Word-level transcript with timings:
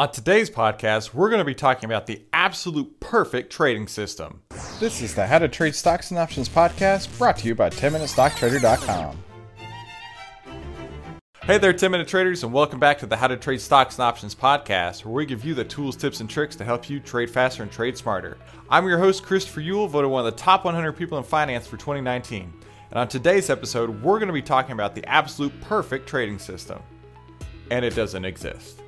On 0.00 0.10
today's 0.10 0.48
podcast, 0.48 1.12
we're 1.12 1.28
going 1.28 1.40
to 1.40 1.44
be 1.44 1.54
talking 1.54 1.84
about 1.84 2.06
the 2.06 2.22
absolute 2.32 3.00
perfect 3.00 3.52
trading 3.52 3.86
system. 3.86 4.40
This 4.80 5.02
is 5.02 5.14
the 5.14 5.26
How 5.26 5.38
to 5.38 5.46
Trade 5.46 5.74
Stocks 5.74 6.10
and 6.10 6.18
Options 6.18 6.48
podcast 6.48 7.18
brought 7.18 7.36
to 7.36 7.46
you 7.46 7.54
by 7.54 7.68
10MinuteStockTrader.com. 7.68 9.22
Hey 11.42 11.58
there, 11.58 11.74
10 11.74 11.90
Minute 11.90 12.08
Traders, 12.08 12.42
and 12.42 12.50
welcome 12.50 12.80
back 12.80 12.96
to 13.00 13.06
the 13.06 13.14
How 13.14 13.26
to 13.26 13.36
Trade 13.36 13.60
Stocks 13.60 13.98
and 13.98 14.04
Options 14.04 14.34
podcast, 14.34 15.04
where 15.04 15.12
we 15.12 15.26
give 15.26 15.44
you 15.44 15.52
the 15.52 15.64
tools, 15.64 15.96
tips, 15.96 16.20
and 16.20 16.30
tricks 16.30 16.56
to 16.56 16.64
help 16.64 16.88
you 16.88 16.98
trade 16.98 17.28
faster 17.28 17.62
and 17.62 17.70
trade 17.70 17.98
smarter. 17.98 18.38
I'm 18.70 18.86
your 18.86 18.96
host, 18.96 19.22
Christopher 19.22 19.60
Uhl, 19.60 19.86
voted 19.86 20.10
one 20.10 20.26
of 20.26 20.34
the 20.34 20.40
top 20.40 20.64
100 20.64 20.92
people 20.92 21.18
in 21.18 21.24
finance 21.24 21.66
for 21.66 21.76
2019. 21.76 22.50
And 22.90 22.98
on 22.98 23.06
today's 23.06 23.50
episode, 23.50 24.02
we're 24.02 24.18
going 24.18 24.28
to 24.28 24.32
be 24.32 24.40
talking 24.40 24.72
about 24.72 24.94
the 24.94 25.06
absolute 25.06 25.52
perfect 25.60 26.08
trading 26.08 26.38
system. 26.38 26.80
And 27.70 27.84
it 27.84 27.94
doesn't 27.94 28.24
exist. 28.24 28.79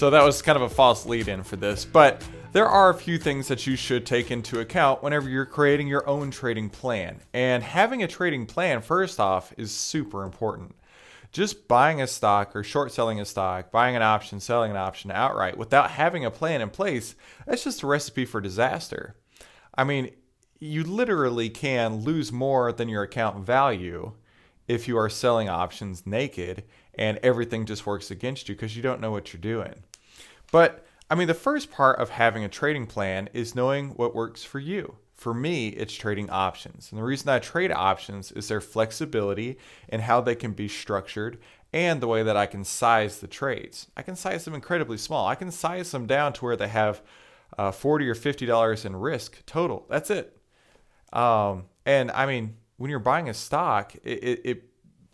So 0.00 0.08
that 0.08 0.24
was 0.24 0.40
kind 0.40 0.56
of 0.56 0.62
a 0.62 0.70
false 0.70 1.04
lead 1.04 1.28
in 1.28 1.42
for 1.42 1.56
this, 1.56 1.84
but 1.84 2.26
there 2.52 2.66
are 2.66 2.88
a 2.88 2.94
few 2.94 3.18
things 3.18 3.48
that 3.48 3.66
you 3.66 3.76
should 3.76 4.06
take 4.06 4.30
into 4.30 4.58
account 4.58 5.02
whenever 5.02 5.28
you're 5.28 5.44
creating 5.44 5.88
your 5.88 6.08
own 6.08 6.30
trading 6.30 6.70
plan. 6.70 7.20
And 7.34 7.62
having 7.62 8.02
a 8.02 8.08
trading 8.08 8.46
plan, 8.46 8.80
first 8.80 9.20
off, 9.20 9.52
is 9.58 9.70
super 9.70 10.24
important. 10.24 10.74
Just 11.32 11.68
buying 11.68 12.00
a 12.00 12.06
stock 12.06 12.56
or 12.56 12.62
short 12.62 12.92
selling 12.92 13.20
a 13.20 13.26
stock, 13.26 13.70
buying 13.70 13.94
an 13.94 14.00
option, 14.00 14.40
selling 14.40 14.70
an 14.70 14.78
option 14.78 15.10
outright 15.10 15.58
without 15.58 15.90
having 15.90 16.24
a 16.24 16.30
plan 16.30 16.62
in 16.62 16.70
place, 16.70 17.14
that's 17.46 17.64
just 17.64 17.82
a 17.82 17.86
recipe 17.86 18.24
for 18.24 18.40
disaster. 18.40 19.16
I 19.74 19.84
mean, 19.84 20.12
you 20.58 20.82
literally 20.82 21.50
can 21.50 21.96
lose 21.96 22.32
more 22.32 22.72
than 22.72 22.88
your 22.88 23.02
account 23.02 23.44
value 23.44 24.14
if 24.66 24.88
you 24.88 24.96
are 24.96 25.10
selling 25.10 25.50
options 25.50 26.06
naked 26.06 26.64
and 26.94 27.18
everything 27.22 27.66
just 27.66 27.84
works 27.84 28.10
against 28.10 28.48
you 28.48 28.54
because 28.54 28.74
you 28.74 28.82
don't 28.82 29.02
know 29.02 29.10
what 29.10 29.34
you're 29.34 29.40
doing. 29.42 29.74
But 30.50 30.84
I 31.10 31.16
mean, 31.16 31.26
the 31.26 31.34
first 31.34 31.70
part 31.70 31.98
of 31.98 32.10
having 32.10 32.44
a 32.44 32.48
trading 32.48 32.86
plan 32.86 33.28
is 33.32 33.54
knowing 33.54 33.90
what 33.90 34.14
works 34.14 34.44
for 34.44 34.60
you. 34.60 34.96
For 35.14 35.34
me, 35.34 35.68
it's 35.68 35.92
trading 35.92 36.30
options. 36.30 36.90
And 36.90 36.98
the 36.98 37.04
reason 37.04 37.28
I 37.28 37.40
trade 37.40 37.72
options 37.72 38.32
is 38.32 38.48
their 38.48 38.60
flexibility 38.60 39.58
and 39.88 40.02
how 40.02 40.20
they 40.20 40.34
can 40.34 40.52
be 40.52 40.68
structured 40.68 41.38
and 41.72 42.00
the 42.00 42.06
way 42.06 42.22
that 42.22 42.36
I 42.36 42.46
can 42.46 42.64
size 42.64 43.18
the 43.18 43.26
trades. 43.26 43.88
I 43.96 44.02
can 44.02 44.16
size 44.16 44.44
them 44.44 44.54
incredibly 44.54 44.96
small. 44.96 45.26
I 45.26 45.34
can 45.34 45.50
size 45.50 45.90
them 45.90 46.06
down 46.06 46.32
to 46.34 46.44
where 46.44 46.56
they 46.56 46.68
have 46.68 47.02
uh, 47.58 47.70
40 47.70 48.08
or 48.08 48.14
$50 48.14 48.86
in 48.86 48.96
risk 48.96 49.44
total. 49.46 49.84
That's 49.90 50.10
it. 50.10 50.36
Um, 51.12 51.64
and 51.84 52.10
I 52.12 52.24
mean, 52.24 52.56
when 52.76 52.90
you're 52.90 52.98
buying 53.00 53.28
a 53.28 53.34
stock, 53.34 53.94
it, 53.96 54.24
it, 54.24 54.40
it 54.44 54.62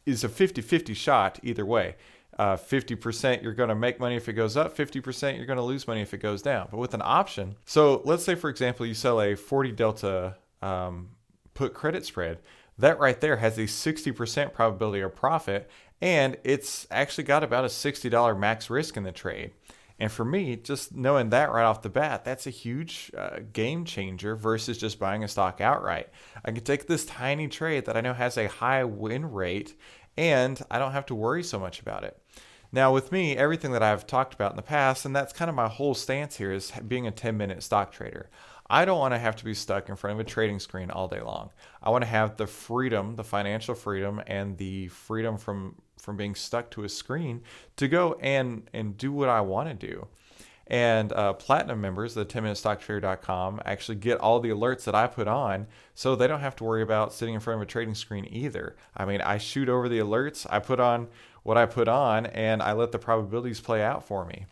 is 0.04 0.22
a 0.22 0.28
50 0.28 0.60
50 0.60 0.94
shot 0.94 1.40
either 1.42 1.66
way 1.66 1.96
uh, 2.38 2.56
50% 2.56 3.42
you're 3.42 3.54
going 3.54 3.68
to 3.68 3.74
make 3.74 3.98
money 3.98 4.16
if 4.16 4.28
it 4.28 4.34
goes 4.34 4.56
up, 4.56 4.76
50% 4.76 5.36
you're 5.36 5.46
going 5.46 5.56
to 5.56 5.62
lose 5.62 5.86
money 5.86 6.02
if 6.02 6.12
it 6.12 6.18
goes 6.18 6.42
down. 6.42 6.68
But 6.70 6.78
with 6.78 6.94
an 6.94 7.02
option, 7.02 7.56
so 7.64 8.02
let's 8.04 8.24
say, 8.24 8.34
for 8.34 8.50
example, 8.50 8.86
you 8.86 8.94
sell 8.94 9.20
a 9.20 9.34
40 9.34 9.72
delta 9.72 10.36
um, 10.62 11.10
put 11.54 11.74
credit 11.74 12.04
spread, 12.04 12.38
that 12.78 12.98
right 12.98 13.20
there 13.20 13.36
has 13.36 13.56
a 13.56 13.62
60% 13.62 14.52
probability 14.52 15.00
of 15.00 15.14
profit, 15.14 15.70
and 16.00 16.36
it's 16.44 16.86
actually 16.90 17.24
got 17.24 17.42
about 17.42 17.64
a 17.64 17.68
$60 17.68 18.38
max 18.38 18.68
risk 18.68 18.96
in 18.96 19.02
the 19.02 19.12
trade. 19.12 19.52
And 19.98 20.12
for 20.12 20.26
me, 20.26 20.56
just 20.56 20.94
knowing 20.94 21.30
that 21.30 21.50
right 21.50 21.64
off 21.64 21.80
the 21.80 21.88
bat, 21.88 22.22
that's 22.22 22.46
a 22.46 22.50
huge 22.50 23.10
uh, 23.16 23.38
game 23.52 23.86
changer 23.86 24.36
versus 24.36 24.76
just 24.76 24.98
buying 24.98 25.24
a 25.24 25.28
stock 25.28 25.62
outright. 25.62 26.10
I 26.44 26.50
can 26.50 26.62
take 26.62 26.86
this 26.86 27.06
tiny 27.06 27.48
trade 27.48 27.86
that 27.86 27.96
I 27.96 28.02
know 28.02 28.12
has 28.12 28.36
a 28.36 28.46
high 28.46 28.84
win 28.84 29.32
rate 29.32 29.74
and 30.16 30.60
I 30.70 30.78
don't 30.78 30.92
have 30.92 31.06
to 31.06 31.14
worry 31.14 31.42
so 31.42 31.58
much 31.58 31.80
about 31.80 32.04
it. 32.04 32.20
Now, 32.72 32.92
with 32.92 33.12
me, 33.12 33.36
everything 33.36 33.72
that 33.72 33.82
I've 33.82 34.06
talked 34.06 34.34
about 34.34 34.50
in 34.50 34.56
the 34.56 34.62
past, 34.62 35.04
and 35.04 35.14
that's 35.14 35.32
kind 35.32 35.48
of 35.48 35.54
my 35.54 35.68
whole 35.68 35.94
stance 35.94 36.36
here, 36.36 36.52
is 36.52 36.72
being 36.86 37.06
a 37.06 37.10
10 37.10 37.36
minute 37.36 37.62
stock 37.62 37.92
trader. 37.92 38.28
I 38.68 38.84
don't 38.84 38.98
want 38.98 39.14
to 39.14 39.18
have 39.18 39.36
to 39.36 39.44
be 39.44 39.54
stuck 39.54 39.88
in 39.88 39.96
front 39.96 40.14
of 40.14 40.26
a 40.26 40.28
trading 40.28 40.58
screen 40.58 40.90
all 40.90 41.06
day 41.06 41.20
long. 41.20 41.50
I 41.82 41.90
want 41.90 42.02
to 42.02 42.08
have 42.08 42.36
the 42.36 42.46
freedom, 42.46 43.14
the 43.14 43.24
financial 43.24 43.74
freedom, 43.74 44.20
and 44.26 44.58
the 44.58 44.88
freedom 44.88 45.38
from 45.38 45.76
from 45.98 46.16
being 46.16 46.34
stuck 46.34 46.70
to 46.70 46.84
a 46.84 46.88
screen 46.88 47.42
to 47.76 47.88
go 47.88 48.14
and 48.20 48.68
and 48.72 48.96
do 48.98 49.12
what 49.12 49.28
I 49.28 49.40
want 49.40 49.68
to 49.68 49.86
do. 49.86 50.08
And 50.68 51.12
uh, 51.12 51.34
platinum 51.34 51.80
members, 51.80 52.14
the 52.14 52.26
10minutestocktrader.com, 52.26 53.60
actually 53.64 53.94
get 53.96 54.18
all 54.18 54.40
the 54.40 54.48
alerts 54.48 54.84
that 54.84 54.96
I 54.96 55.06
put 55.06 55.28
on 55.28 55.68
so 55.94 56.16
they 56.16 56.26
don't 56.26 56.40
have 56.40 56.56
to 56.56 56.64
worry 56.64 56.82
about 56.82 57.12
sitting 57.12 57.34
in 57.34 57.40
front 57.40 57.58
of 57.58 57.62
a 57.62 57.70
trading 57.70 57.94
screen 57.94 58.26
either. 58.28 58.76
I 58.96 59.04
mean, 59.04 59.20
I 59.20 59.38
shoot 59.38 59.68
over 59.68 59.88
the 59.88 60.00
alerts, 60.00 60.44
I 60.50 60.58
put 60.58 60.80
on 60.80 61.06
what 61.44 61.56
I 61.56 61.66
put 61.66 61.86
on, 61.86 62.26
and 62.26 62.60
I 62.60 62.72
let 62.72 62.90
the 62.90 62.98
probabilities 62.98 63.60
play 63.60 63.80
out 63.80 64.04
for 64.04 64.24
me. 64.24 64.46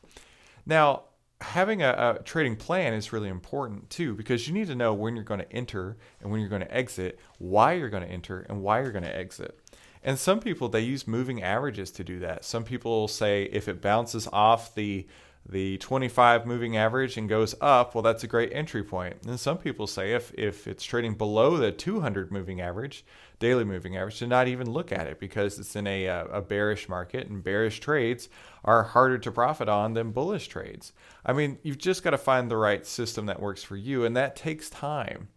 Now, 0.64 1.02
having 1.41 1.82
a, 1.82 2.16
a, 2.20 2.22
trading 2.22 2.56
plan 2.56 2.94
is 2.94 3.12
really 3.12 3.28
important 3.28 3.91
too 3.91 4.14
because 4.14 4.48
you 4.48 4.54
need 4.54 4.69
to 4.69 4.75
know 4.75 4.94
when 4.94 5.14
you're 5.14 5.25
going 5.25 5.41
to 5.41 5.52
enter 5.52 5.96
and 6.20 6.31
when 6.31 6.41
you're 6.41 6.48
going 6.48 6.62
to 6.62 6.75
exit, 6.75 7.19
why 7.38 7.72
you're 7.72 7.91
going 7.91 8.02
to 8.02 8.08
enter 8.08 8.46
and 8.48 8.62
why 8.62 8.81
you're 8.81 8.92
going 8.92 9.04
to 9.04 9.14
exit. 9.14 9.58
And 10.02 10.19
some 10.19 10.41
people 10.41 10.69
they 10.69 10.81
use 10.81 11.06
moving 11.06 11.42
averages 11.42 11.91
to 11.92 12.04
do 12.04 12.19
that. 12.20 12.44
Some 12.44 12.64
people 12.64 13.08
say 13.08 13.44
if 13.44 13.69
it 13.69 13.82
bounces 13.82 14.28
off 14.32 14.75
the 14.75 15.06
the 15.47 15.77
25 15.78 16.47
moving 16.47 16.77
average 16.77 17.19
and 17.19 17.28
goes 17.28 17.55
up, 17.60 17.94
well, 17.94 18.03
that's 18.03 18.25
a 18.25 18.27
great 18.28 18.50
entry 18.55 18.82
point. 18.82 19.16
And 19.27 19.38
some 19.38 19.59
people 19.59 19.87
say 19.87 20.12
if, 20.12 20.32
if 20.38 20.66
it's 20.66 20.82
trading 20.82 21.15
below 21.15 21.59
the 21.59 21.71
200 21.71 22.32
moving 22.32 22.62
average, 22.62 23.05
daily 23.38 23.65
moving 23.65 23.97
average, 23.97 24.19
to 24.21 24.27
not 24.27 24.49
even 24.49 24.71
look 24.71 24.91
at 24.91 25.06
it 25.06 25.21
because 25.21 25.59
it's 25.59 25.77
in 25.77 25.87
a, 25.87 26.09
uh, 26.09 26.25
a 26.27 26.41
bearish 26.41 26.88
market 26.88 27.28
and 27.28 27.44
bearish 27.44 27.81
trades 27.81 28.31
are 28.65 28.82
harder 28.82 29.19
to 29.19 29.31
profit 29.31 29.69
on 29.69 29.93
than 29.93 30.12
bullish 30.12 30.49
trades. 30.49 30.93
I 31.27 31.34
mean, 31.34 31.59
you've 31.62 31.78
just 31.78 32.03
got 32.03 32.11
to 32.11 32.19
find 32.19 32.50
the 32.50 32.56
right 32.56 32.87
system 32.87 33.26
that 33.26 33.41
works 33.41 33.62
for 33.62 33.76
you, 33.76 34.06
and 34.06 34.16
that 34.16 34.37
takes 34.37 34.71
time. 34.71 35.28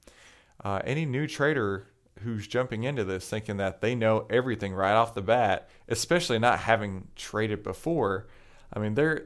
Uh, 0.63 0.81
any 0.85 1.05
new 1.05 1.27
trader 1.27 1.87
who's 2.21 2.47
jumping 2.47 2.83
into 2.83 3.03
this 3.03 3.29
thinking 3.29 3.57
that 3.57 3.81
they 3.81 3.93
know 3.93 4.25
everything 4.29 4.73
right 4.73 4.93
off 4.93 5.13
the 5.13 5.21
bat, 5.21 5.69
especially 5.89 6.39
not 6.39 6.59
having 6.59 7.09
traded 7.17 7.61
before, 7.61 8.27
I 8.73 8.79
mean, 8.79 8.95
they're 8.95 9.25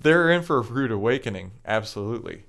they're 0.00 0.30
in 0.30 0.42
for 0.42 0.58
a 0.58 0.62
rude 0.62 0.90
awakening, 0.90 1.52
absolutely. 1.64 2.44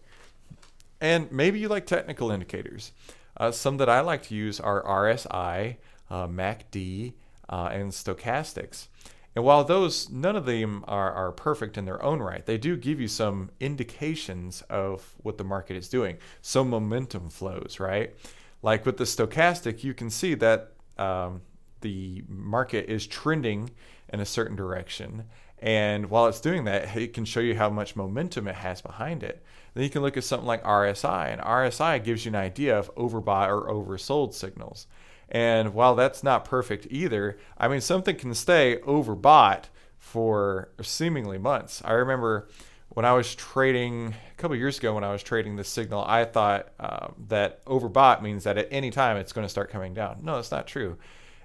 And 1.00 1.32
maybe 1.32 1.60
you 1.60 1.68
like 1.68 1.86
technical 1.86 2.32
indicators. 2.32 2.92
Uh, 3.36 3.52
some 3.52 3.78
that 3.78 3.90
I 3.90 4.02
like 4.02 4.24
to 4.24 4.36
use 4.36 4.60
are 4.60 4.84
RSI, 4.84 5.78
uh, 6.10 6.28
MACD, 6.28 7.14
uh, 7.50 7.70
and 7.72 7.92
stochastics. 7.92 8.88
And 9.36 9.46
while 9.46 9.64
those, 9.64 10.10
none 10.10 10.36
of 10.36 10.48
them 10.48 10.84
are, 10.88 11.12
are 11.14 11.32
perfect 11.32 11.78
in 11.78 11.86
their 11.86 12.02
own 12.02 12.20
right, 12.20 12.44
they 12.44 12.58
do 12.58 12.76
give 12.76 13.00
you 13.00 13.08
some 13.08 13.52
indications 13.60 14.64
of 14.64 15.14
what 15.22 15.38
the 15.38 15.44
market 15.44 15.78
is 15.78 15.90
doing, 15.90 16.18
some 16.42 16.72
momentum 16.72 17.30
flows, 17.30 17.78
right? 17.80 18.16
Like 18.64 18.86
with 18.86 18.98
the 18.98 19.04
stochastic, 19.04 19.84
you 19.84 19.94
can 19.94 20.10
see 20.10 20.34
that 20.34 20.72
um, 20.98 21.42
the 21.82 22.24
market 22.28 22.90
is 22.90 23.06
trending 23.06 23.70
in 24.12 24.20
a 24.20 24.26
certain 24.26 24.56
direction 24.56 25.26
and 25.60 26.10
while 26.10 26.28
it's 26.28 26.42
doing 26.42 26.66
that, 26.66 26.96
it 26.96 27.14
can 27.14 27.26
show 27.26 27.40
you 27.40 27.56
how 27.56 27.70
much 27.70 27.96
momentum 27.96 28.48
it 28.48 28.56
has 28.56 28.82
behind 28.82 29.24
it. 29.24 29.44
Then 29.74 29.84
you 29.84 29.90
can 29.90 30.02
look 30.02 30.18
at 30.18 30.24
something 30.24 30.48
like 30.48 30.64
RSI, 30.64 31.32
and 31.32 31.42
RSI 31.42 32.04
gives 32.04 32.26
you 32.26 32.30
an 32.30 32.36
idea 32.36 32.78
of 32.78 32.94
overbought 32.96 33.50
or 33.50 33.70
oversold 33.70 34.34
signals. 34.34 34.88
And 35.30 35.74
while 35.74 35.96
that's 35.96 36.24
not 36.24 36.46
perfect 36.46 36.88
either, 36.90 37.38
I 37.58 37.68
mean, 37.68 37.82
something 37.82 38.16
can 38.16 38.34
stay 38.34 38.78
overbought 38.86 39.66
for 39.98 40.70
seemingly 40.82 41.38
months. 41.38 41.82
I 41.84 41.94
remember 41.94 42.48
when 42.90 43.06
I 43.06 43.14
was 43.14 43.36
trading 43.36 44.16
a 44.32 44.36
couple 44.38 44.56
years 44.56 44.78
ago, 44.78 44.94
when 44.94 45.04
I 45.04 45.12
was 45.12 45.22
trading 45.22 45.56
this 45.56 45.68
signal, 45.68 46.04
I 46.08 46.24
thought 46.24 46.70
um, 46.80 47.16
that 47.28 47.64
overbought 47.66 48.22
means 48.22 48.46
that 48.46 48.58
at 48.58 48.68
any 48.72 48.90
time 48.90 49.18
it's 49.18 49.34
going 49.34 49.46
to 49.46 49.50
start 49.50 49.70
coming 49.70 49.94
down. 49.94 50.20
No, 50.22 50.40
it's 50.40 50.52
not 50.52 50.66
true 50.66 50.98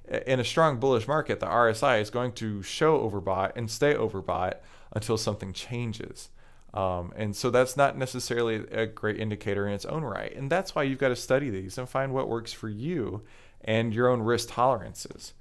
in 0.09 0.41
a 0.41 0.45
strong 0.45 0.79
bullish 0.79 1.09
market, 1.09 1.41
the 1.41 1.47
RSI 1.47 2.01
is 2.01 2.11
going 2.11 2.33
to 2.33 2.63
show 2.63 2.99
overbought 3.09 3.53
and 3.57 3.71
stay 3.71 3.95
overbought 3.95 4.55
until 4.93 5.17
something 5.17 5.53
changes. 5.53 6.29
Um, 6.75 7.13
and 7.17 7.37
so 7.37 7.51
that's 7.51 7.77
not 7.77 7.99
necessarily 7.99 8.57
a 8.71 8.87
great 8.87 9.21
indicator 9.21 9.67
in 9.67 9.75
its 9.75 9.85
own 9.85 10.03
right. 10.03 10.35
And 10.35 10.51
that's 10.51 10.75
why 10.75 10.85
you've 10.85 10.99
got 10.99 11.09
to 11.09 11.17
study 11.17 11.51
these 11.51 11.77
and 11.77 11.89
find 11.89 12.13
what 12.13 12.29
works 12.29 12.53
for 12.53 12.69
you 12.69 13.23
and 13.63 13.95
your 13.95 14.09
own 14.09 14.23
risk 14.23 14.51
tolerances. 14.51 15.35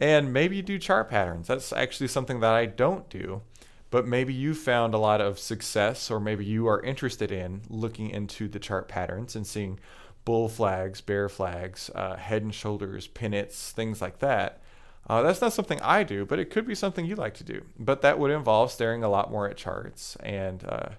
And 0.00 0.32
maybe 0.32 0.56
you 0.56 0.62
do 0.62 0.78
chart 0.78 1.10
patterns. 1.10 1.48
That's 1.48 1.72
actually 1.72 2.08
something 2.08 2.40
that 2.40 2.52
I 2.52 2.66
don't 2.66 3.08
do, 3.10 3.42
but 3.90 4.06
maybe 4.06 4.32
you 4.32 4.54
found 4.54 4.94
a 4.94 4.98
lot 4.98 5.20
of 5.20 5.40
success, 5.40 6.10
or 6.10 6.20
maybe 6.20 6.44
you 6.44 6.68
are 6.68 6.80
interested 6.82 7.32
in 7.32 7.62
looking 7.68 8.10
into 8.10 8.46
the 8.46 8.60
chart 8.60 8.86
patterns 8.86 9.34
and 9.34 9.44
seeing 9.44 9.80
bull 10.28 10.50
flags, 10.50 11.00
bear 11.00 11.26
flags, 11.26 11.90
uh, 11.94 12.14
head 12.16 12.42
and 12.42 12.54
shoulders, 12.54 13.06
pennants, 13.06 13.72
things 13.72 14.02
like 14.02 14.18
that. 14.18 14.60
Uh, 15.06 15.22
that's 15.22 15.40
not 15.40 15.54
something 15.54 15.80
I 15.80 16.02
do, 16.02 16.26
but 16.26 16.38
it 16.38 16.50
could 16.50 16.66
be 16.66 16.74
something 16.74 17.06
you 17.06 17.16
like 17.16 17.32
to 17.36 17.44
do. 17.44 17.62
But 17.78 18.02
that 18.02 18.18
would 18.18 18.30
involve 18.30 18.70
staring 18.70 19.02
a 19.02 19.08
lot 19.08 19.30
more 19.30 19.48
at 19.48 19.56
charts 19.56 20.16
and 20.16 20.62
uh, 20.68 20.90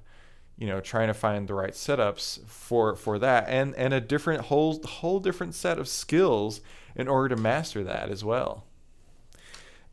you 0.57 0.65
know 0.65 0.79
trying 0.79 1.09
to 1.09 1.13
find 1.13 1.47
the 1.47 1.53
right 1.53 1.73
setups 1.73 2.43
for 2.47 2.95
for 2.95 3.19
that, 3.19 3.45
and 3.47 3.75
and 3.75 3.93
a 3.93 4.01
different 4.01 4.45
whole 4.45 4.81
whole 4.83 5.19
different 5.19 5.53
set 5.53 5.77
of 5.77 5.87
skills 5.87 6.59
in 6.95 7.07
order 7.07 7.35
to 7.35 7.39
master 7.39 7.83
that 7.83 8.09
as 8.09 8.23
well. 8.23 8.65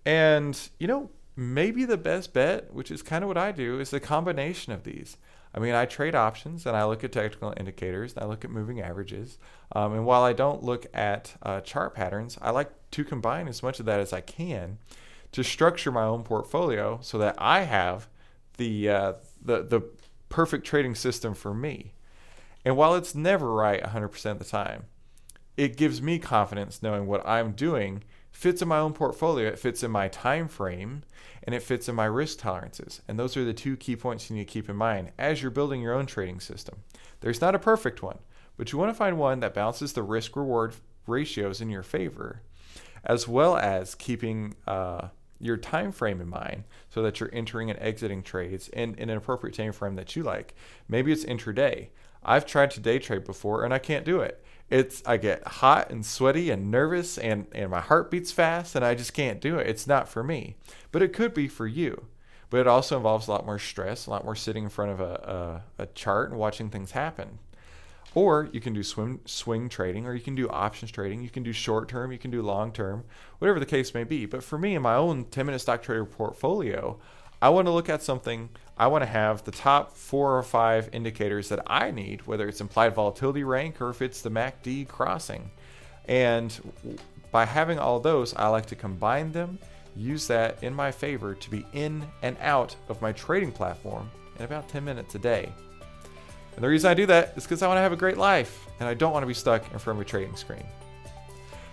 And 0.07 0.59
you 0.81 0.87
know 0.87 1.11
maybe 1.37 1.85
the 1.85 1.99
best 1.99 2.33
bet, 2.33 2.73
which 2.73 2.91
is 2.91 3.03
kind 3.03 3.23
of 3.23 3.29
what 3.29 3.37
I 3.37 3.53
do, 3.53 3.81
is 3.81 3.91
the 3.91 4.01
combination 4.01 4.73
of 4.73 4.85
these. 4.85 5.19
I 5.57 5.61
mean, 5.61 5.75
I 5.75 5.87
trade 5.87 6.15
options 6.15 6.67
and 6.67 6.77
I 6.77 6.85
look 6.85 7.03
at 7.03 7.13
technical 7.13 7.55
indicators 7.57 8.13
and 8.13 8.23
I 8.23 8.27
look 8.27 8.45
at 8.45 8.51
moving 8.51 8.81
averages. 8.83 9.39
Um, 9.73 9.95
and 9.95 10.05
while 10.05 10.23
I 10.23 10.35
don't 10.35 10.63
look 10.63 10.87
at 10.93 11.35
uh, 11.43 11.63
chart 11.63 11.95
patterns, 11.95 12.37
I 12.43 12.51
like 12.51 12.71
to 12.91 13.05
combine 13.05 13.49
as 13.49 13.63
much 13.63 13.81
of 13.81 13.87
that 13.87 13.99
as 13.99 14.13
I 14.13 14.21
can 14.21 14.79
to 15.33 15.43
structure 15.43 15.91
my 15.91 16.05
own 16.05 16.25
portfolio 16.25 16.99
so 17.03 17.17
that 17.19 17.37
I 17.39 17.63
have 17.63 18.09
the 18.59 18.91
uh, 18.91 19.13
the 19.43 19.63
the 19.63 19.83
perfect 20.29 20.67
trading 20.67 20.95
system 20.95 21.35
for 21.35 21.55
me. 21.55 21.93
And 22.65 22.77
while 22.77 22.95
it's 22.95 23.15
never 23.15 23.53
right 23.53 23.83
100% 23.83 24.31
of 24.31 24.39
the 24.39 24.45
time, 24.45 24.87
it 25.57 25.77
gives 25.77 26.03
me 26.03 26.19
confidence 26.19 26.83
knowing 26.83 27.07
what 27.07 27.27
I'm 27.27 27.53
doing 27.53 28.03
fits 28.37 28.61
in 28.61 28.69
my 28.69 28.79
own 28.79 28.93
portfolio, 28.93 29.49
it 29.49 29.59
fits 29.59 29.83
in 29.83 29.91
my 29.91 30.09
time 30.09 30.47
frame, 30.47 31.03
and 31.43 31.55
it 31.55 31.63
fits 31.63 31.89
in 31.89 31.95
my 31.95 32.05
risk 32.05 32.39
tolerances. 32.39 33.01
And 33.09 33.19
those 33.19 33.35
are 33.35 33.47
the 33.47 33.55
two 33.55 33.79
key 33.79 33.97
points 33.97 34.29
you 34.29 34.37
need 34.37 34.47
to 34.47 34.53
keep 34.53 34.69
in 34.69 34.77
mind 34.77 35.13
as 35.19 35.41
you're 35.41 35.51
building 35.51 35.81
your 35.81 35.95
own 35.95 36.05
trading 36.05 36.41
system. 36.41 36.83
There's 37.21 37.41
not 37.41 37.55
a 37.55 37.59
perfect 37.59 38.03
one, 38.03 38.19
but 38.59 38.71
you 38.71 38.79
want 38.79 38.91
to 38.91 38.95
find 38.95 39.17
one 39.17 39.41
that 39.41 39.55
balances 39.55 39.95
the 39.95 40.03
risk 40.03 40.37
reward 40.37 40.75
ratios 41.07 41.63
in 41.63 41.71
your 41.71 41.83
favor, 41.83 42.43
as 43.05 43.27
well 43.27 43.57
as 43.57 43.95
keeping 43.95 44.55
uh, 44.67 45.09
your 45.41 45.57
time 45.57 45.91
frame 45.91 46.21
in 46.21 46.29
mind 46.29 46.65
so 46.91 47.01
that 47.03 47.19
you're 47.19 47.33
entering 47.33 47.71
and 47.71 47.79
exiting 47.79 48.23
trades 48.23 48.69
in, 48.69 48.95
in 48.97 49.09
an 49.09 49.17
appropriate 49.17 49.57
time 49.57 49.73
frame 49.73 49.95
that 49.95 50.15
you 50.15 50.23
like. 50.23 50.55
Maybe 50.89 51.11
it's 51.11 51.25
intraday. 51.25 51.89
I've 52.23 52.45
tried 52.45 52.71
to 52.73 52.81
day 52.81 52.99
trade 52.99 53.25
before 53.25 53.65
and 53.65 53.73
I 53.73 53.79
can't 53.79 54.05
do 54.05 54.21
it 54.21 54.45
it's 54.69 55.03
I 55.07 55.17
get 55.17 55.47
hot 55.47 55.91
and 55.91 56.05
sweaty 56.05 56.51
and 56.51 56.71
nervous 56.71 57.19
and 57.19 57.47
and 57.53 57.71
my 57.71 57.81
heart 57.81 58.11
beats 58.11 58.33
fast 58.33 58.75
and 58.75 58.85
I 58.85 58.95
just 58.95 59.15
can't 59.15 59.41
do 59.41 59.59
it. 59.59 59.67
It's 59.67 59.87
not 59.87 60.09
for 60.09 60.23
me. 60.23 60.57
But 60.93 61.03
it 61.03 61.13
could 61.13 61.35
be 61.35 61.49
for 61.49 61.67
you. 61.67 62.07
But 62.51 62.61
it 62.61 62.67
also 62.67 62.97
involves 62.97 63.27
a 63.27 63.33
lot 63.33 63.47
more 63.47 63.59
stress, 63.59 64.07
a 64.07 64.11
lot 64.11 64.25
more 64.25 64.37
sitting 64.37 64.65
in 64.65 64.71
front 64.71 64.93
of 64.93 65.01
a, 65.01 65.63
a, 65.79 65.83
a 65.83 65.87
chart 65.87 66.31
and 66.31 66.39
watching 66.39 66.71
things 66.71 66.93
happen. 66.93 67.39
Or 68.15 68.49
you 68.53 68.61
can 68.61 68.73
do 68.73 68.83
swim, 68.83 69.21
swing 69.27 69.69
trading, 69.69 70.07
or 70.07 70.15
you 70.15 70.21
can 70.21 70.35
do 70.35 70.49
options 70.49 70.91
trading. 70.91 71.23
You 71.23 71.29
can 71.29 71.43
do 71.43 71.53
short 71.53 71.89
term, 71.89 72.13
you 72.13 72.19
can 72.19 72.31
do 72.31 72.41
long 72.41 72.73
term, 72.73 73.05
whatever 73.39 73.61
the 73.61 73.67
case 73.67 73.93
may 73.95 74.05
be. 74.05 74.27
But 74.27 74.43
for 74.43 74.59
me, 74.59 74.75
in 74.75 74.83
my 74.83 74.95
own 74.95 75.25
10 75.25 75.45
minute 75.45 75.59
stock 75.59 75.83
trader 75.83 76.07
portfolio, 76.07 76.99
I 77.47 77.49
want 77.49 77.69
to 77.69 77.71
look 77.71 77.89
at 77.89 78.03
something, 78.03 78.49
I 78.77 78.89
want 78.89 79.03
to 79.03 79.07
have 79.07 79.45
the 79.45 79.53
top 79.53 79.97
four 79.97 80.37
or 80.37 80.43
five 80.43 80.91
indicators 80.93 81.49
that 81.51 81.63
I 81.69 81.93
need, 81.93 82.27
whether 82.27 82.49
it's 82.49 82.61
implied 82.61 82.97
volatility 82.97 83.45
rank 83.45 83.81
or 83.81 83.89
if 83.89 84.03
it's 84.03 84.21
the 84.21 84.33
MACD 84.33 84.89
crossing. 84.89 85.53
And 86.09 86.53
by 87.31 87.45
having 87.45 87.79
all 87.79 88.01
those, 88.01 88.35
I 88.35 88.49
like 88.49 88.67
to 88.67 88.75
combine 88.75 89.31
them, 89.31 89.61
use 89.95 90.27
that 90.27 90.61
in 90.65 90.75
my 90.75 90.91
favor 90.91 91.37
to 91.37 91.49
be 91.49 91.65
in 91.73 92.05
and 92.21 92.37
out 92.41 92.75
of 92.89 93.01
my 93.01 93.13
trading 93.13 93.53
platform 93.53 94.11
in 94.41 94.45
about 94.45 94.69
10 94.69 94.85
minutes 94.85 95.15
a 95.15 95.21
day. 95.21 95.49
And 96.57 96.65
the 96.65 96.69
reason 96.69 96.91
I 96.91 96.95
do 96.95 97.07
that 97.07 97.35
is 97.37 97.45
because 97.45 97.63
I 97.63 97.69
want 97.69 97.79
to 97.79 97.83
have 97.83 97.93
a 97.93 97.97
great 97.97 98.19
life 98.19 98.67
and 98.81 98.89
I 98.89 98.95
don't 98.95 99.13
want 99.13 99.23
to 99.23 99.29
be 99.29 99.35
stuck 99.35 99.73
in 99.73 99.79
front 99.79 100.01
of 100.01 100.05
a 100.05 100.09
trading 100.09 100.35
screen. 100.35 100.67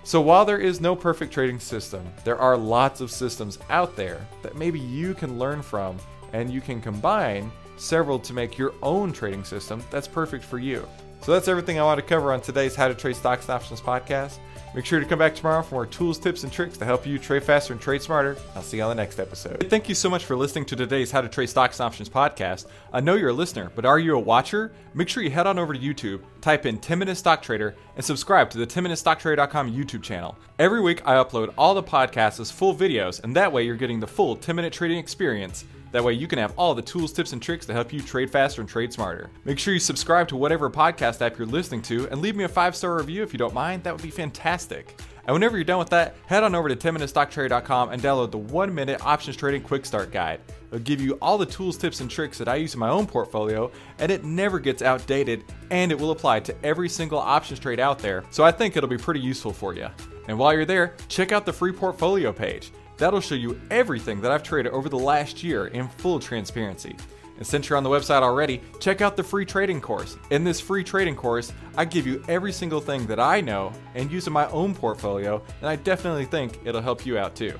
So 0.06 0.20
while 0.20 0.44
there 0.44 0.58
is 0.58 0.82
no 0.82 0.98
perfect 0.98 1.34
trading 1.34 1.60
system, 1.60 2.06
there 2.26 2.38
are 2.38 2.58
lots 2.58 3.00
of 3.00 3.10
systems 3.10 3.58
out 3.70 3.96
there 3.96 4.26
that 4.42 4.58
maybe 4.58 4.78
you 4.78 5.14
can 5.14 5.40
learn 5.40 5.62
from 5.62 5.98
and 6.34 6.52
you 6.52 6.60
can 6.60 6.82
combine 6.82 7.50
several 7.78 8.20
to 8.20 8.34
make 8.34 8.58
your 8.58 8.74
own 8.84 9.14
trading 9.14 9.46
system 9.46 9.82
that's 9.90 10.08
perfect 10.08 10.44
for 10.44 10.60
you. 10.60 10.86
So 11.22 11.32
that's 11.32 11.48
everything 11.48 11.80
I 11.80 11.84
want 11.84 12.00
to 12.00 12.06
cover 12.06 12.34
on 12.34 12.42
today's 12.42 12.76
How 12.76 12.90
to 12.90 12.94
Trade 12.94 13.16
Stocks 13.16 13.46
and 13.46 13.52
Options 13.52 13.80
podcast. 13.80 14.40
Make 14.75 14.86
sure 14.86 15.00
to 15.00 15.06
come 15.06 15.20
back 15.20 15.36
tomorrow 15.36 15.62
for 15.62 15.75
more 15.75 15.86
tools, 15.86 16.18
tips, 16.18 16.44
and 16.44 16.52
tricks 16.52 16.78
to 16.78 16.86
help 16.86 17.06
you 17.06 17.20
trade 17.20 17.44
faster 17.44 17.74
and 17.74 17.81
trade 17.81 18.02
smarter. 18.02 18.38
I'll 18.56 18.64
see 18.64 18.78
you 18.78 18.84
on 18.84 18.90
the 18.90 18.96
next 18.96 19.20
episode. 19.20 19.68
Thank 19.70 19.88
you 19.88 19.94
so 19.94 20.10
much 20.10 20.25
for 20.25 20.36
listening 20.36 20.66
to 20.66 20.75
today's 20.75 21.12
How 21.12 21.22
to 21.22 21.30
Trade 21.30 21.50
Stocks 21.50 21.80
and 21.80 21.86
Options 21.86 22.10
podcast. 22.10 22.66
I 22.92 23.00
know 23.00 23.14
you're 23.14 23.30
a 23.30 23.34
listener, 23.34 23.72
but 23.75 23.86
are 23.86 24.00
you 24.00 24.16
a 24.16 24.20
watcher? 24.20 24.72
Make 24.96 25.10
sure 25.10 25.22
you 25.22 25.30
head 25.30 25.46
on 25.46 25.60
over 25.60 25.74
to 25.74 25.80
YouTube, 25.80 26.22
type 26.42 26.66
in 26.66 26.80
10 26.80 26.98
Minute 27.00 27.16
Stock 27.18 27.44
Trader, 27.44 27.75
and 27.96 28.04
subscribe 28.04 28.50
to 28.52 28.58
the 28.58 28.66
10MinuteStockTrader.com 28.66 29.72
YouTube 29.72 30.02
channel. 30.02 30.36
Every 30.58 30.81
week, 30.81 31.02
I 31.06 31.16
upload 31.16 31.54
all 31.56 31.75
the 31.75 31.84
podcasts 31.84 32.40
as 32.40 32.50
full 32.50 32.75
videos, 32.75 33.24
and 33.24 33.36
that 33.36 33.52
way 33.52 33.64
you're 33.64 33.75
getting 33.75 34.00
the 34.00 34.08
full 34.08 34.36
10 34.36 34.56
minute 34.56 34.74
trading 34.74 34.98
experience 34.98 35.66
that 35.94 36.04
way 36.04 36.13
you 36.13 36.28
can 36.28 36.40
have 36.40 36.54
all 36.57 36.74
the 36.74 36.81
tools, 36.81 37.13
tips, 37.13 37.34
and 37.34 37.42
tricks 37.42 37.68
to 37.68 37.74
help 37.74 37.94
you 37.94 38.01
trade 38.01 38.30
faster 38.30 38.62
and 38.62 38.69
trade 38.69 38.92
smarter. 38.92 39.30
Make 39.45 39.60
sure 39.60 39.74
you 39.74 39.80
subscribe 39.80 40.28
to 40.30 40.36
whatever 40.36 40.69
podcast 40.69 41.22
app 41.22 41.38
you're 41.38 41.48
listening 41.48 41.84
to 41.84 42.10
and 42.10 42.19
leave 42.19 42.36
me 42.36 42.44
a 42.44 42.50
five 42.50 42.75
star 42.75 42.98
review 42.98 43.22
if 43.24 43.31
you 43.31 43.38
don't 43.38 43.54
mind. 43.54 43.84
That 43.84 43.94
would 43.94 44.01
be 44.01 44.10
fantastic. 44.10 45.00
And 45.25 45.34
whenever 45.34 45.56
you're 45.56 45.63
done 45.63 45.80
with 45.80 45.92
that, 45.92 46.16
head 46.25 46.44
on 46.44 46.56
over 46.56 46.68
to 46.68 46.75
10minutestocktrader.com 46.75 47.92
and 47.92 48.01
download 48.01 48.31
the 48.31 48.40
1 48.40 48.74
minute 48.74 49.06
options 49.06 49.38
trading 49.38 49.62
quick 49.62 49.86
start 49.86 50.12
guide. 50.12 50.42
It'll 50.68 50.84
give 50.84 51.00
you 51.00 51.13
all 51.22 51.38
the 51.38 51.45
tools, 51.45 51.78
tips, 51.78 52.01
and 52.01 52.10
tricks 52.10 52.39
that 52.39 52.50
I 52.50 52.56
use 52.56 52.74
in 52.74 52.80
my 52.80 52.89
own 52.89 53.06
portfolio, 53.06 53.72
and 54.00 54.12
it 54.12 54.25
never 54.25 54.60
gets 54.60 54.81
outdated, 54.81 55.46
and 55.69 55.92
it 55.92 56.00
will 56.00 56.12
apply 56.12 56.42
to 56.42 56.66
every 56.66 56.89
single 56.89 57.19
options 57.19 57.60
trade 57.60 57.80
out 57.80 58.00
there. 58.00 58.24
So 58.31 58.44
I 58.44 58.51
think 58.51 58.75
it'll 58.75 58.89
be 58.89 58.98
pretty 58.98 59.22
useful 59.22 59.54
for 59.54 59.74
you. 59.74 59.88
And 60.28 60.38
while 60.38 60.54
you're 60.54 60.66
there, 60.66 60.96
check 61.07 61.31
out 61.31 61.46
the 61.46 61.54
free 61.54 61.72
portfolio 61.72 62.34
page. 62.34 62.72
That'll 62.98 63.22
show 63.22 63.36
you 63.36 63.60
everything 63.72 64.22
that 64.22 64.31
I've 64.31 64.44
traded 64.44 64.72
over 64.72 64.90
the 64.90 64.98
last 64.98 65.44
year 65.44 65.68
in 65.68 65.88
full 65.88 66.19
transparency. 66.19 66.95
And 67.38 67.45
since 67.45 67.68
you're 67.68 67.78
on 67.78 67.84
the 67.84 67.90
website 67.90 68.22
already, 68.22 68.62
check 68.80 69.01
out 69.01 69.18
the 69.18 69.24
free 69.24 69.45
trading 69.45 69.81
course. 69.81 70.18
In 70.30 70.44
this 70.44 70.60
free 70.60 70.84
trading 70.84 71.16
course, 71.16 71.51
I 71.75 71.86
give 71.86 72.06
you 72.06 72.24
every 72.28 72.51
single 72.51 72.80
thing 72.80 73.06
that 73.07 73.19
I 73.19 73.42
know 73.42 73.72
and 73.95 74.12
use 74.12 74.28
in 74.28 74.34
my 74.34 74.48
own 74.50 74.75
portfolio, 74.75 75.42
and 75.60 75.69
I 75.69 75.75
definitely 75.78 76.25
think 76.25 76.60
it'll 76.63 76.81
help 76.81 77.06
you 77.06 77.18
out 77.18 77.36
too. 77.36 77.57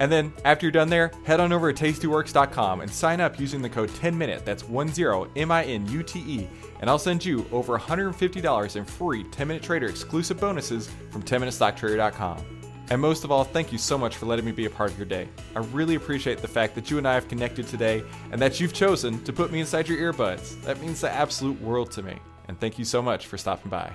And 0.00 0.10
then, 0.10 0.32
after 0.44 0.66
you're 0.66 0.72
done 0.72 0.88
there, 0.88 1.12
head 1.24 1.38
on 1.38 1.52
over 1.52 1.72
to 1.72 1.84
tastyworks.com 1.84 2.80
and 2.80 2.90
sign 2.90 3.20
up 3.20 3.38
using 3.38 3.62
the 3.62 3.68
code 3.68 3.90
10MINUTE, 3.90 4.44
that's 4.44 4.62
10 4.62 5.28
M 5.36 5.50
I 5.52 5.64
N 5.64 5.86
U 5.88 6.02
T 6.02 6.18
E, 6.20 6.48
and 6.80 6.90
I'll 6.90 6.98
send 6.98 7.24
you 7.24 7.46
over 7.52 7.78
$150 7.78 8.76
in 8.76 8.84
free 8.84 9.24
10 9.24 9.48
Minute 9.48 9.62
Trader 9.62 9.86
exclusive 9.86 10.40
bonuses 10.40 10.90
from 11.10 11.22
10MinuteStockTrader.com. 11.22 12.61
And 12.90 13.00
most 13.00 13.24
of 13.24 13.30
all, 13.30 13.44
thank 13.44 13.72
you 13.72 13.78
so 13.78 13.96
much 13.96 14.16
for 14.16 14.26
letting 14.26 14.44
me 14.44 14.52
be 14.52 14.66
a 14.66 14.70
part 14.70 14.90
of 14.90 14.98
your 14.98 15.06
day. 15.06 15.28
I 15.56 15.60
really 15.60 15.94
appreciate 15.94 16.38
the 16.38 16.48
fact 16.48 16.74
that 16.74 16.90
you 16.90 16.98
and 16.98 17.08
I 17.08 17.14
have 17.14 17.28
connected 17.28 17.66
today 17.66 18.02
and 18.30 18.40
that 18.42 18.60
you've 18.60 18.74
chosen 18.74 19.22
to 19.24 19.32
put 19.32 19.50
me 19.50 19.60
inside 19.60 19.88
your 19.88 20.12
earbuds. 20.12 20.60
That 20.62 20.80
means 20.80 21.00
the 21.00 21.10
absolute 21.10 21.60
world 21.60 21.90
to 21.92 22.02
me. 22.02 22.16
And 22.48 22.58
thank 22.60 22.78
you 22.78 22.84
so 22.84 23.00
much 23.00 23.26
for 23.26 23.38
stopping 23.38 23.70
by. 23.70 23.92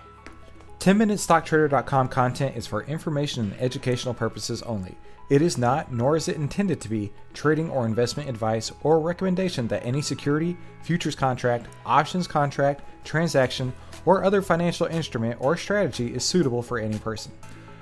10MinuteStockTrader.com 0.79 2.07
content 2.07 2.55
is 2.55 2.67
for 2.67 2.83
information 2.83 3.51
and 3.51 3.61
educational 3.61 4.13
purposes 4.13 4.61
only. 4.63 4.95
It 5.29 5.41
is 5.41 5.57
not, 5.57 5.91
nor 5.91 6.15
is 6.15 6.29
it 6.29 6.37
intended 6.37 6.79
to 6.81 6.89
be, 6.89 7.11
trading 7.33 7.69
or 7.69 7.85
investment 7.85 8.29
advice 8.29 8.71
or 8.83 9.01
recommendation 9.01 9.67
that 9.67 9.85
any 9.85 10.01
security, 10.01 10.55
futures 10.83 11.15
contract, 11.15 11.67
options 11.85 12.27
contract, 12.27 12.81
transaction, 13.03 13.73
or 14.05 14.23
other 14.23 14.41
financial 14.41 14.87
instrument 14.87 15.37
or 15.41 15.57
strategy 15.57 16.13
is 16.13 16.23
suitable 16.23 16.61
for 16.61 16.79
any 16.79 16.97
person. 16.99 17.33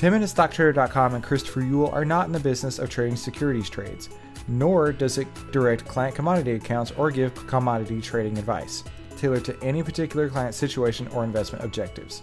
10MinuteStockTrader.com 0.00 1.14
and 1.14 1.22
Christopher 1.22 1.60
Uhl 1.60 1.92
are 1.92 2.06
not 2.06 2.24
in 2.24 2.32
the 2.32 2.40
business 2.40 2.78
of 2.78 2.88
trading 2.88 3.16
securities 3.16 3.68
trades, 3.68 4.08
nor 4.48 4.92
does 4.92 5.18
it 5.18 5.28
direct 5.52 5.84
client 5.84 6.14
commodity 6.14 6.52
accounts 6.52 6.90
or 6.92 7.10
give 7.10 7.34
commodity 7.46 8.00
trading 8.00 8.38
advice, 8.38 8.82
tailored 9.18 9.44
to 9.44 9.62
any 9.62 9.82
particular 9.82 10.30
client 10.30 10.54
situation 10.54 11.06
or 11.08 11.22
investment 11.22 11.62
objectives. 11.62 12.22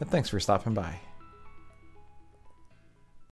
And 0.00 0.10
thanks 0.10 0.28
for 0.28 0.40
stopping 0.40 0.74
by. 0.74 1.00